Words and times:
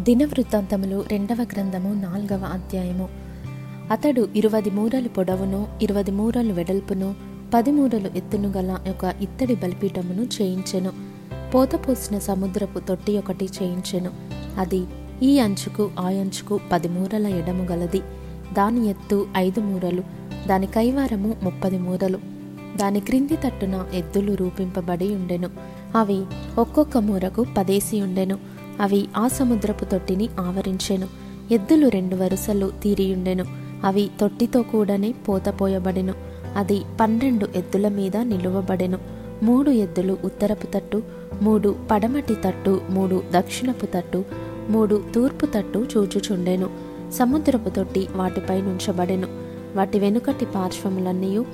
దినవృత్తాంతములు 0.00 1.04
రెండవ 1.08 1.46
గ్రంథము 1.52 1.94
నాల్గవ 1.94 2.44
అధ్యాయము. 2.44 3.08
అతడు 3.90 4.28
ఇరువది 4.36 4.70
మూరలు 4.70 5.08
పొడవును 5.08 5.66
ఇరువది 5.82 6.10
మూరలు 6.10 6.52
వెడల్పును 6.52 7.14
పది 7.54 7.70
మూరలు 7.70 8.10
ఎత్తును 8.16 8.48
గల 8.48 8.78
ఒక 8.88 9.14
ఇత్తడి 9.20 9.54
బలిపీఠమును 9.54 10.22
చేయించెను. 10.22 10.92
పోతపోసిన 11.54 12.18
సముద్రపు 12.18 12.78
తొట్టి 12.78 13.18
ఒకటి 13.18 13.48
చేయించెను. 13.62 14.10
అది 14.58 14.84
ఈ 15.22 15.38
అంచుకు 15.38 15.90
ఆ 16.00 16.06
అంచుకు 16.06 16.60
పది 16.72 16.88
మూరల 16.88 17.26
ఎడము 17.26 17.62
గలది. 17.62 18.00
దాని 18.52 18.88
ఎత్తు 18.88 19.26
ఐదు 19.36 19.60
మూరలు 19.60 20.02
దాని 20.48 20.66
కైవారము 20.66 21.36
ముప్పది 21.42 21.78
మూరలు. 21.78 22.18
దాని 22.76 23.00
క్రింది 23.00 23.36
తట్టున 23.36 23.86
ఎద్దులు 23.94 24.32
రూపింపబడి 24.32 25.14
ఉండెను. 25.14 25.50
అవి 25.96 26.22
ఒక్కొక్క 26.58 26.98
మూరకు 26.98 27.46
పదేసి 27.58 28.02
ఉండెను. 28.02 28.51
అవి 28.80 29.08
ఆ 29.16 29.28
సముద్రపు 29.28 29.84
తొట్టిని 29.84 30.28
ఆవరించెను. 30.40 31.08
ఎద్దులు 31.50 31.88
రెండు 31.88 32.16
వరుసలు 32.16 32.72
తీరియుండెను. 32.82 33.44
అవి 33.84 34.10
తొట్టితో 34.20 34.62
కూడనే 34.62 35.12
పోతపోయబడెను. 35.12 36.14
అది 36.56 36.82
పన్నెండు 37.00 37.48
ఎద్దుల 37.56 37.88
మీద 37.88 38.16
నిలువబడెను. 38.16 38.98
మూడు 39.42 39.70
ఎద్దులు 39.70 40.16
ఉత్తరపు 40.24 40.66
తట్టు 40.66 41.02
మూడు 41.42 41.76
పడమటి 41.90 42.34
తట్టు 42.44 42.80
మూడు 42.90 43.22
దక్షిణపు 43.32 43.86
తట్టు 43.86 44.24
మూడు 44.68 45.02
తూర్పు 45.14 45.46
తట్టు 45.46 45.86
చూచుచుండెను. 45.96 46.70
సముద్రపు 47.12 47.68
తొట్టి 47.68 48.08
వాటిపై 48.16 48.60
నుంచబడెను. 48.60 49.28
వాటి 49.74 49.98
వెనుకటి 49.98 50.44
పార్శ్వములన్నీ 50.44 51.44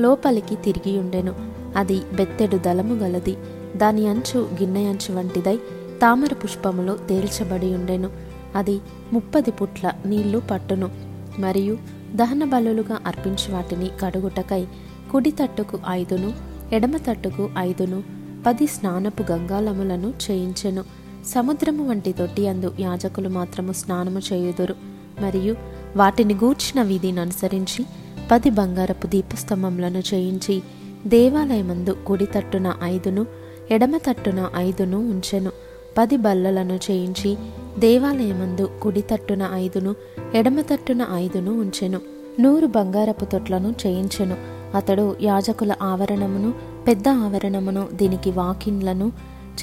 లోపలికి 0.00 0.54
తిరిగి 0.54 0.98
ఉండెను 0.98 1.34
అది 1.76 2.00
బెత్తెడు 2.12 2.56
దళము 2.56 2.94
గలది. 2.94 3.36
దాని 3.76 4.08
అంచు 4.08 4.40
గిన్నె 4.40 4.84
అంచు 4.84 5.14
వంటిదై 5.14 5.58
తామర 6.02 6.34
పుష్పములో 6.34 6.96
తేల్చబడి 6.96 7.74
ఉండెను. 7.74 8.10
అది 8.54 8.80
ముప్పది 9.12 9.50
పుట్ల 9.50 9.92
నీళ్ళు 10.06 10.42
పట్టును. 10.50 10.90
మరియు 11.38 11.78
దహన 12.14 12.44
బలులుగా 12.44 12.98
అర్పించి 13.06 13.52
వాటిని 13.52 13.90
కడుగుటకై 14.00 14.66
కుడి 15.12 15.30
తట్టుకు 15.30 15.78
ఐదును 15.88 16.32
ఎడమ 16.72 16.96
తట్టుకు 16.96 17.50
ఐదును 17.58 18.02
పది 18.46 18.66
స్నానపు 18.66 19.32
గంగాలములను 19.32 20.14
చేయించెను. 20.30 20.84
సముద్రము 21.26 21.88
వంటి 21.88 22.12
తొట్టి 22.12 22.48
అందు 22.48 22.74
యాజకులు 22.80 23.28
మాత్రము 23.28 23.72
స్నానము 23.72 24.18
చేయుదురు. 24.18 24.74
మరియు 25.20 25.56
వాటిని 25.96 26.34
గూర్చిన 26.34 26.82
విధిని 26.82 27.20
అనుసరించి 27.20 27.86
పది 28.30 28.50
బంగారపు 28.50 29.06
దీపస్తంభములను 29.06 29.98
చేయించి 29.98 30.62
దేవాలయమందు 31.06 31.96
కుడి 32.06 32.26
తట్టున 32.26 32.74
ఐదును 32.82 33.26
ఎడమ 33.70 33.96
తట్టున 33.96 34.50
ఐదును 34.56 34.98
ఉంచెను. 34.98 35.50
పది 35.98 36.16
బల్లలను 36.16 36.78
చేయించి 36.90 37.36
దేవాలయమందు 37.78 38.70
కుడి 38.82 39.00
తట్టున 39.00 39.50
ఐదును 39.52 39.94
ఎడమ 40.34 40.60
తట్టున 40.60 41.06
ఐదును 41.14 41.60
ఉంచెను. 41.60 42.00
నూరు 42.40 42.66
బంగారపు 42.66 43.24
తొట్లను 43.24 43.74
చేయించెను. 43.86 44.36
అతడు 44.74 45.16
యాజకుల 45.20 45.74
ఆవరణమును 45.82 46.54
పెద్ద 46.86 47.08
ఆవరణమును 47.08 47.88
దీనికి 47.92 48.30
వాకిన్లను 48.30 49.12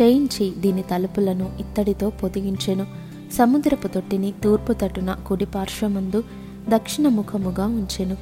చేయించి 0.02 0.54
దీని 0.58 0.82
తలుపులను 0.82 1.52
ఇత్తడితో 1.60 2.10
పొదిగించెను. 2.10 2.86
సముద్రపు 3.34 3.88
తొట్టిని 3.88 4.34
తూర్పు 4.44 4.74
తట్టున 4.74 5.18
కుడి 5.28 5.46
పార్శ్వమందు 5.46 6.24
దక్షిణ 6.70 7.08
ముఖముగా 7.08 7.66
ఉంచెను. 7.66 8.18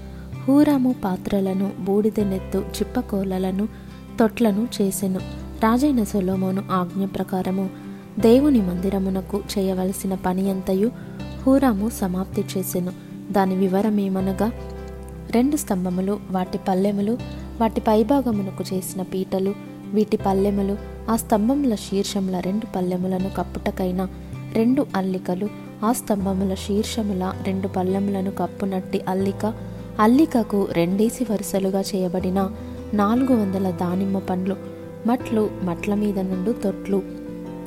హూరాము 0.48 0.96
పాత్రలను 1.04 1.72
బూడిదెనెత్తు 1.80 2.58
చిప్పకోలలను 2.58 3.68
తొట్లను 4.20 4.68
చేసెను. 4.82 5.20
రాజైన 5.64 6.04
సొలోమోను 6.04 6.64
ఆజ్ఞ 6.72 7.06
ప్రకారము 7.06 7.70
దేవుని 8.20 8.62
మందిరమునకు 8.62 9.44
చేయవలసిన 9.58 10.14
పని 10.14 10.50
అంతయు 10.50 10.92
హూరాము 11.48 11.90
సమాప్తి 11.90 12.46
చేసెను. 12.58 12.92
దాని 13.32 13.56
వివరమేమనగా 13.56 14.52
రెండు 15.32 15.56
స్తంభములు 15.56 16.20
వాటి 16.32 16.60
పల్లెములు 16.68 17.18
వాటి 17.62 17.82
పైభాగమునకు 17.82 18.64
చేసిన 18.74 19.02
పీటలు 19.02 19.54
వీటి 19.94 20.18
పల్లెములు 20.18 20.78
ఆ 21.10 21.16
స్తంభముల 21.16 21.76
శీర్షముల 21.76 22.40
రెండు 22.40 22.66
పల్లెములను 22.76 23.30
కప్పుటకైన 23.30 24.08
రెండు 24.54 24.86
అల్లికలు 24.96 25.50
ఆ 25.86 25.94
స్తంభముల 25.94 26.54
శీర్షముల 26.54 27.34
రెండు 27.44 27.68
పల్లెములను 27.68 28.32
కప్పునట్టి 28.32 29.02
అల్లిక 29.08 29.54
అల్లికకు 30.00 30.68
రెండేసి 30.72 31.24
వరుసలుగా 31.32 31.82
చేయబడిన 31.82 32.50
నాలుగు 32.94 33.36
వందల 33.36 33.72
దానిమ్మ 33.72 34.20
పండ్లు 34.20 34.56
మట్లు 35.08 35.50
మట్ల 35.64 35.96
మీద 35.96 36.20
నుండి 36.20 36.54
తొట్లు 36.54 37.23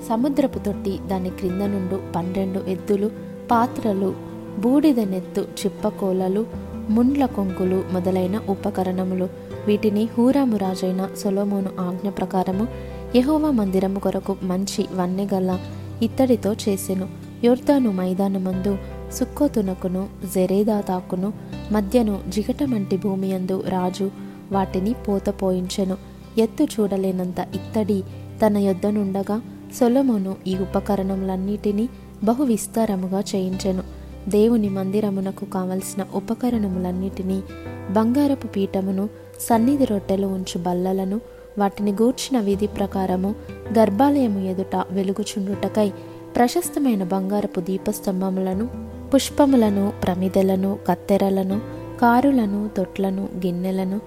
సముద్రపు 0.08 0.58
తొట్టి 0.58 0.98
దాని 1.06 1.30
క్రింద 1.30 1.62
నుండు 1.62 2.00
పన్నెండు 2.16 2.60
ఎద్దులు 2.68 3.10
పాత్రలు 3.50 4.14
బూడిద 4.58 5.00
నెత్తు 5.00 5.40
చిప్పకోలలు 5.40 6.46
ముండ్ల 6.90 7.26
కొంకులు 7.26 7.84
మొదలైన 7.92 8.40
ఉపకరణములు. 8.48 9.28
వీటిని 9.66 10.08
హూరామురాజైన 10.18 11.08
సొలోమోను 11.16 11.70
ఆజ్ఞ 11.80 12.08
ప్రకారము 12.08 12.68
యహోవా 13.16 13.50
మందిరము 13.50 13.98
కొరకు 13.98 14.36
మంచి 14.42 14.82
వన్నెగల 14.94 15.58
ఇత్తడితో 16.02 16.52
చేసెను. 16.52 17.08
యోర్దాను 17.44 17.90
మైదానమందు 17.92 18.78
సుక్కోతునకును 19.12 20.08
జెరేదాతాకును 20.34 21.32
మధ్యను 21.72 22.14
జిగటమంటి 22.28 22.96
భూమి 22.96 23.34
అందు 23.34 23.56
రాజు 23.68 24.10
వాటిని 24.52 24.92
పోతపోయించెను 24.92 25.96
ఎత్తు 26.38 26.64
చూడలేనంత 26.64 27.38
ఇత్తడి 27.54 28.02
తన 28.42 28.56
యొద్దనుండగా 28.56 29.36
సొలమును 29.76 30.36
ఈ 30.46 30.56
ఉపకరణములన్నిటినీ 30.56 31.88
బహు 32.24 32.44
విస్తారముగా 32.44 33.20
చేయించెను. 33.20 33.82
దేవుని 34.28 34.68
మందిరమునకు 34.68 35.44
కావలసిన 35.44 36.06
ఉపకరణములన్నిటినీ 36.14 37.42
బంగారపు 37.90 38.46
పీఠమును 38.46 39.08
సన్నిధి 39.40 39.84
రొట్టెలు 39.84 40.26
ఉంచు 40.26 40.58
బల్లలను 40.58 41.20
వాటిని 41.58 41.92
గూర్చిన 41.92 42.40
విధి 42.40 42.66
ప్రకారము 42.66 43.34
గర్భాలయము 43.78 44.40
ఎదుట 44.40 44.84
వెలుగుచుండుటకై 44.90 45.92
ప్రశస్తమైన 46.36 47.04
బంగారపు 47.04 47.60
దీపస్తంభములను 47.60 48.68
పుష్పములను 49.14 49.92
ప్రమిదలను 50.02 50.78
కత్తెరలను 50.88 51.60
కారులను 52.00 52.70
తొట్లను 52.76 53.28
గిన్నెలను 53.46 54.00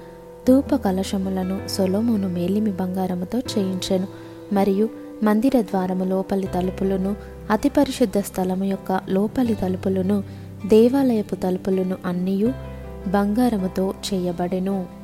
ధూప 0.48 0.76
కలశములను 0.76 1.60
సొలోమును 1.68 2.30
మేలిమి 2.30 2.72
బంగారముతో 2.72 3.40
చేయించెను. 3.40 4.08
మరియు 4.54 4.90
మందిర 5.24 5.62
ద్వారము 5.62 6.04
లోపలి 6.04 6.48
తలుపులను 6.48 7.16
అతి 7.50 7.70
పరిశుద్ధ 7.70 8.18
స్థలము 8.18 8.64
యొక్క 8.64 9.02
లోపలి 9.10 9.56
తలుపులను 9.56 10.24
దేవాలయపు 10.66 11.36
తలుపులను 11.36 11.98
అన్నీయు 12.06 12.54
బంగారముతో 13.08 13.94
చేయబడెను. 14.08 14.99